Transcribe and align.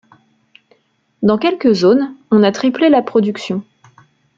Dans 1.21 1.37
quelques 1.37 1.73
zones, 1.73 2.15
on 2.31 2.41
a 2.41 2.51
triplé 2.51 2.89
la 2.89 3.03
production. 3.03 3.63